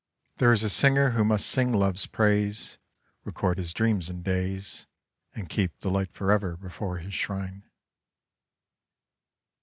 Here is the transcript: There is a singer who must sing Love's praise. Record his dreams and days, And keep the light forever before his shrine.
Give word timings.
There 0.37 0.51
is 0.51 0.63
a 0.63 0.69
singer 0.71 1.11
who 1.11 1.23
must 1.23 1.45
sing 1.45 1.73
Love's 1.73 2.07
praise. 2.07 2.79
Record 3.23 3.59
his 3.59 3.71
dreams 3.71 4.09
and 4.09 4.23
days, 4.23 4.87
And 5.35 5.47
keep 5.47 5.77
the 5.81 5.91
light 5.91 6.11
forever 6.11 6.57
before 6.57 6.97
his 6.97 7.13
shrine. 7.13 7.69